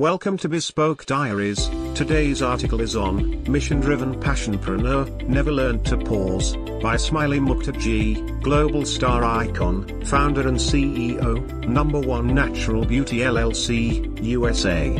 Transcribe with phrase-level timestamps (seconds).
[0.00, 1.68] Welcome to Bespoke Diaries.
[1.94, 8.84] Today's article is on Mission Driven Passionpreneur Never Learned to Pause by Smiley Mukherjee, global
[8.84, 14.90] star icon, founder and CEO, number one Natural Beauty LLC, USA.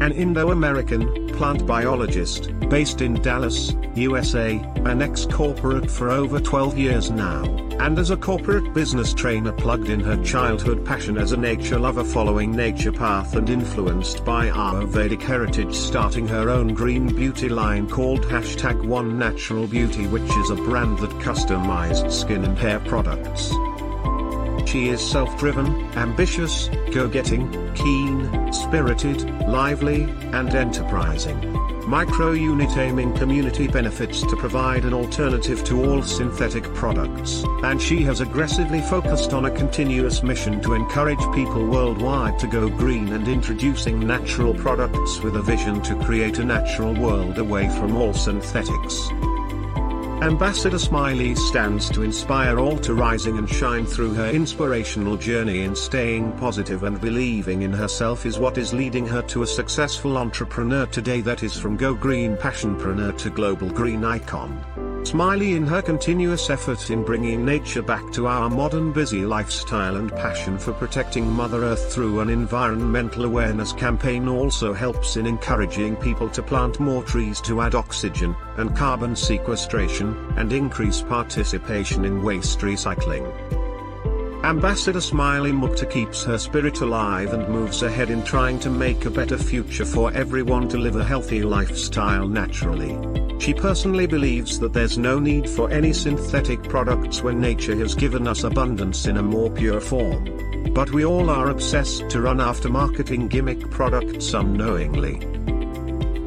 [0.00, 6.78] An Indo American plant biologist based in Dallas, USA, an ex corporate for over 12
[6.78, 7.42] years now
[7.80, 12.04] and as a corporate business trainer plugged in her childhood passion as a nature lover
[12.04, 18.22] following nature path and influenced by Ayurvedic heritage starting her own green beauty line called
[18.22, 23.52] hashtag One Natural Beauty which is a brand that customized skin and hair products.
[24.74, 31.38] She is self-driven, ambitious, go-getting, keen, spirited, lively, and enterprising.
[31.88, 38.20] Micro-unit aiming community benefits to provide an alternative to all synthetic products, and she has
[38.20, 44.04] aggressively focused on a continuous mission to encourage people worldwide to go green and introducing
[44.04, 49.08] natural products with a vision to create a natural world away from all synthetics.
[50.22, 55.74] Ambassador Smiley stands to inspire all to rising and shine through her inspirational journey in
[55.74, 60.86] staying positive and believing in herself is what is leading her to a successful entrepreneur
[60.86, 64.83] today that is from Go Green Passionpreneur to Global Green Icon.
[65.04, 70.10] Smiley in her continuous effort in bringing nature back to our modern busy lifestyle and
[70.10, 76.28] passion for protecting Mother Earth through an environmental awareness campaign also helps in encouraging people
[76.30, 82.60] to plant more trees to add oxygen and carbon sequestration and increase participation in waste
[82.60, 83.63] recycling.
[84.44, 89.10] Ambassador Smiley Mukta keeps her spirit alive and moves ahead in trying to make a
[89.10, 92.94] better future for everyone to live a healthy lifestyle naturally.
[93.40, 98.28] She personally believes that there's no need for any synthetic products when nature has given
[98.28, 100.72] us abundance in a more pure form.
[100.74, 105.26] But we all are obsessed to run after marketing gimmick products unknowingly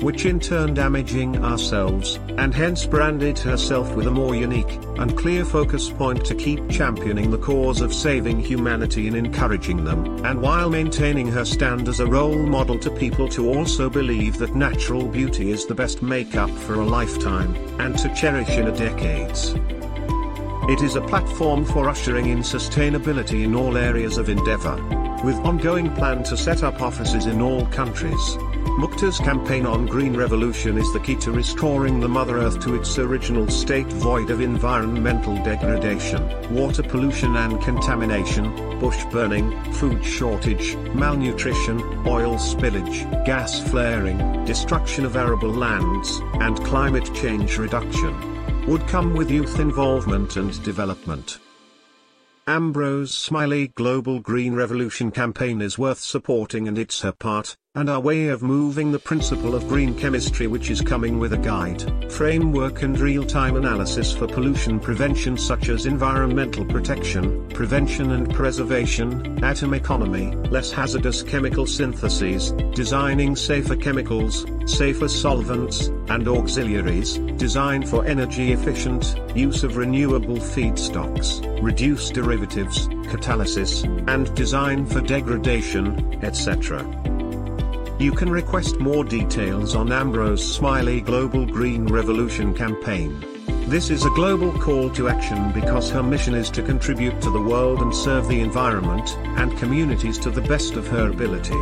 [0.00, 5.44] which in turn damaging ourselves, and hence branded herself with a more unique and clear
[5.44, 10.70] focus point to keep championing the cause of saving humanity and encouraging them, and while
[10.70, 15.50] maintaining her stand as a role model to people to also believe that natural beauty
[15.50, 19.54] is the best makeup for a lifetime, and to cherish in a decades.
[20.68, 24.74] It is a platform for ushering in sustainability in all areas of endeavor,
[25.24, 28.36] with ongoing plan to set up offices in all countries.
[28.96, 32.98] Mukta's campaign on Green Revolution is the key to restoring the Mother Earth to its
[32.98, 41.78] original state void of environmental degradation, water pollution and contamination, bush burning, food shortage, malnutrition,
[42.06, 48.66] oil spillage, gas flaring, destruction of arable lands, and climate change reduction.
[48.66, 51.38] Would come with youth involvement and development.
[52.46, 58.00] Ambrose Smiley Global Green Revolution campaign is worth supporting and it's her part, and our
[58.00, 62.82] way of moving the principle of green chemistry which is coming with a guide, framework
[62.82, 70.34] and real-time analysis for pollution prevention such as environmental protection, prevention and preservation, atom economy,
[70.50, 79.20] less hazardous chemical syntheses, designing safer chemicals, safer solvents, and auxiliaries, design for energy efficient,
[79.34, 86.82] use of renewable feedstocks, reduce derivatives, catalysis, and design for degradation, etc.
[87.98, 93.24] You can request more details on Ambrose Smiley Global Green Revolution campaign.
[93.70, 97.40] This is a global call to action because her mission is to contribute to the
[97.40, 101.56] world and serve the environment and communities to the best of her ability.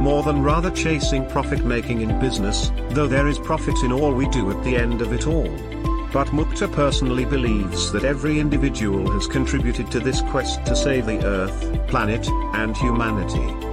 [0.00, 4.28] More than rather chasing profit making in business, though there is profit in all we
[4.30, 5.48] do at the end of it all.
[6.12, 11.24] But Mukta personally believes that every individual has contributed to this quest to save the
[11.24, 13.65] earth, planet, and humanity.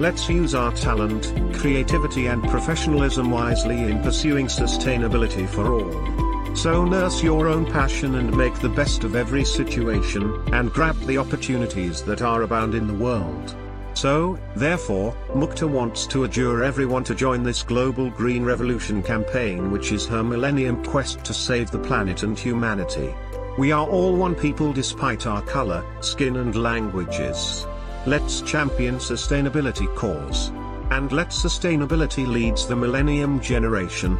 [0.00, 6.56] Let's use our talent, creativity and professionalism wisely in pursuing sustainability for all.
[6.56, 11.18] So nurse your own passion and make the best of every situation, and grab the
[11.18, 13.54] opportunities that are abound in the world.
[13.92, 19.92] So, therefore, Mukta wants to adjure everyone to join this global green revolution campaign which
[19.92, 23.14] is her millennium quest to save the planet and humanity.
[23.58, 27.66] We are all one people despite our color, skin and languages.
[28.06, 30.48] Let's champion sustainability cause.
[30.90, 34.18] And let sustainability leads the millennium generation.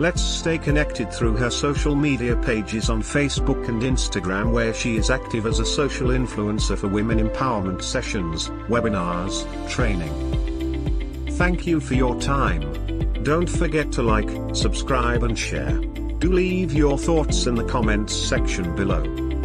[0.00, 5.10] Let's stay connected through her social media pages on Facebook and Instagram where she is
[5.10, 11.26] active as a social influencer for women empowerment sessions, webinars, training.
[11.36, 13.22] Thank you for your time.
[13.22, 15.78] Don't forget to like, subscribe and share.
[16.18, 19.29] Do leave your thoughts in the comments section below.